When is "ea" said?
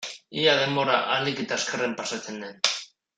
0.43-0.53